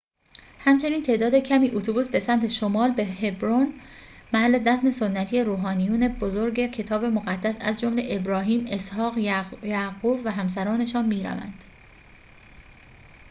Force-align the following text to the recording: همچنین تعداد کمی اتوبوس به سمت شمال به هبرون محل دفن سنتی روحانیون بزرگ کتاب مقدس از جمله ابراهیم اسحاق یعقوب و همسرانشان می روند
همچنین 0.59 1.01
تعداد 1.03 1.35
کمی 1.35 1.69
اتوبوس 1.71 2.07
به 2.09 2.19
سمت 2.19 2.47
شمال 2.47 2.91
به 2.91 3.05
هبرون 3.05 3.79
محل 4.33 4.59
دفن 4.59 4.91
سنتی 4.91 5.41
روحانیون 5.41 6.07
بزرگ 6.07 6.59
کتاب 6.71 7.05
مقدس 7.05 7.57
از 7.59 7.79
جمله 7.79 8.05
ابراهیم 8.09 8.65
اسحاق 8.69 9.17
یعقوب 9.63 10.21
و 10.25 10.31
همسرانشان 10.31 11.05
می 11.05 11.23
روند 11.23 11.63